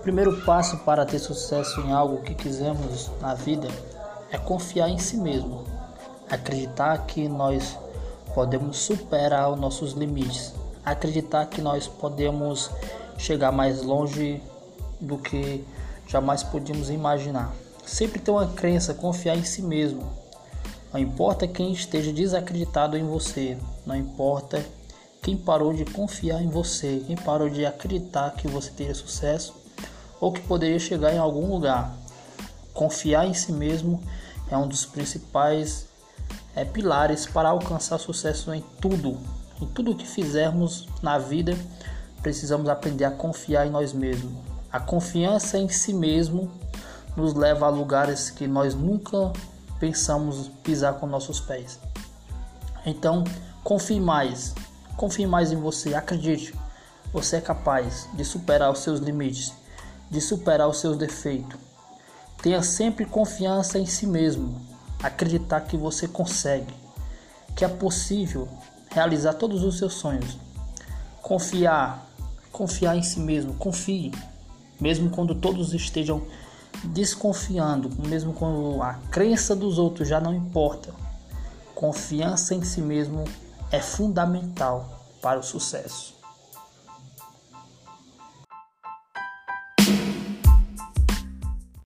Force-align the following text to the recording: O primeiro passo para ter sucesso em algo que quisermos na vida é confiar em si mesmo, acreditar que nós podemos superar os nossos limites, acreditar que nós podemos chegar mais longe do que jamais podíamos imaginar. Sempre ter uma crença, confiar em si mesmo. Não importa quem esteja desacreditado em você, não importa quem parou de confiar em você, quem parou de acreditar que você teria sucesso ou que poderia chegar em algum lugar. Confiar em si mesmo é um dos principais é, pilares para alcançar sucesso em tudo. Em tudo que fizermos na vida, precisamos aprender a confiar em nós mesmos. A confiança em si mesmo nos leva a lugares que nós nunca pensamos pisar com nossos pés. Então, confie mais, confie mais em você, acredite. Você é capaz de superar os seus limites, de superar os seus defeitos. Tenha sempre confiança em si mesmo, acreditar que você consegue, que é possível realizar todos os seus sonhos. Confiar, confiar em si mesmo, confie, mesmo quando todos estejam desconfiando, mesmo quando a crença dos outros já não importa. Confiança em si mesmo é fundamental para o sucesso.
O 0.00 0.02
primeiro 0.02 0.40
passo 0.46 0.78
para 0.78 1.04
ter 1.04 1.18
sucesso 1.18 1.78
em 1.82 1.92
algo 1.92 2.22
que 2.22 2.34
quisermos 2.34 3.10
na 3.20 3.34
vida 3.34 3.68
é 4.30 4.38
confiar 4.38 4.88
em 4.88 4.96
si 4.96 5.18
mesmo, 5.18 5.62
acreditar 6.30 7.04
que 7.04 7.28
nós 7.28 7.76
podemos 8.34 8.78
superar 8.78 9.52
os 9.52 9.60
nossos 9.60 9.92
limites, 9.92 10.54
acreditar 10.82 11.44
que 11.44 11.60
nós 11.60 11.86
podemos 11.86 12.70
chegar 13.18 13.52
mais 13.52 13.82
longe 13.82 14.42
do 14.98 15.18
que 15.18 15.62
jamais 16.08 16.42
podíamos 16.42 16.88
imaginar. 16.88 17.52
Sempre 17.84 18.20
ter 18.20 18.30
uma 18.30 18.46
crença, 18.46 18.94
confiar 18.94 19.36
em 19.36 19.44
si 19.44 19.60
mesmo. 19.60 20.10
Não 20.90 20.98
importa 20.98 21.46
quem 21.46 21.72
esteja 21.72 22.10
desacreditado 22.10 22.96
em 22.96 23.04
você, 23.04 23.58
não 23.84 23.94
importa 23.94 24.64
quem 25.20 25.36
parou 25.36 25.74
de 25.74 25.84
confiar 25.84 26.42
em 26.42 26.48
você, 26.48 27.04
quem 27.06 27.16
parou 27.16 27.50
de 27.50 27.66
acreditar 27.66 28.30
que 28.30 28.48
você 28.48 28.70
teria 28.70 28.94
sucesso 28.94 29.60
ou 30.20 30.32
que 30.32 30.40
poderia 30.40 30.78
chegar 30.78 31.14
em 31.14 31.18
algum 31.18 31.50
lugar. 31.50 31.96
Confiar 32.74 33.26
em 33.26 33.34
si 33.34 33.52
mesmo 33.52 34.00
é 34.50 34.56
um 34.56 34.68
dos 34.68 34.84
principais 34.84 35.88
é, 36.54 36.64
pilares 36.64 37.26
para 37.26 37.48
alcançar 37.48 37.98
sucesso 37.98 38.52
em 38.52 38.64
tudo. 38.80 39.18
Em 39.60 39.66
tudo 39.66 39.94
que 39.94 40.06
fizermos 40.06 40.88
na 41.02 41.18
vida, 41.18 41.56
precisamos 42.22 42.68
aprender 42.68 43.04
a 43.04 43.10
confiar 43.10 43.66
em 43.66 43.70
nós 43.70 43.92
mesmos. 43.92 44.32
A 44.72 44.78
confiança 44.78 45.58
em 45.58 45.68
si 45.68 45.92
mesmo 45.92 46.50
nos 47.16 47.34
leva 47.34 47.66
a 47.66 47.70
lugares 47.70 48.30
que 48.30 48.46
nós 48.46 48.74
nunca 48.74 49.32
pensamos 49.78 50.48
pisar 50.62 50.94
com 50.94 51.06
nossos 51.06 51.40
pés. 51.40 51.80
Então, 52.86 53.24
confie 53.64 54.00
mais, 54.00 54.54
confie 54.96 55.26
mais 55.26 55.52
em 55.52 55.56
você, 55.56 55.94
acredite. 55.94 56.54
Você 57.12 57.36
é 57.36 57.40
capaz 57.40 58.08
de 58.14 58.24
superar 58.24 58.70
os 58.70 58.78
seus 58.78 59.00
limites, 59.00 59.52
de 60.10 60.20
superar 60.20 60.68
os 60.68 60.80
seus 60.80 60.96
defeitos. 60.96 61.58
Tenha 62.42 62.62
sempre 62.62 63.04
confiança 63.04 63.78
em 63.78 63.86
si 63.86 64.06
mesmo, 64.06 64.60
acreditar 65.02 65.60
que 65.60 65.76
você 65.76 66.08
consegue, 66.08 66.74
que 67.54 67.64
é 67.64 67.68
possível 67.68 68.48
realizar 68.90 69.34
todos 69.34 69.62
os 69.62 69.78
seus 69.78 69.94
sonhos. 69.94 70.36
Confiar, 71.22 72.06
confiar 72.50 72.96
em 72.96 73.02
si 73.02 73.20
mesmo, 73.20 73.54
confie, 73.54 74.12
mesmo 74.80 75.10
quando 75.10 75.34
todos 75.34 75.74
estejam 75.74 76.22
desconfiando, 76.84 77.90
mesmo 78.06 78.32
quando 78.32 78.82
a 78.82 78.94
crença 79.10 79.54
dos 79.54 79.78
outros 79.78 80.08
já 80.08 80.20
não 80.20 80.34
importa. 80.34 80.92
Confiança 81.74 82.54
em 82.54 82.62
si 82.62 82.80
mesmo 82.80 83.24
é 83.70 83.80
fundamental 83.80 85.06
para 85.20 85.38
o 85.38 85.42
sucesso. 85.42 86.19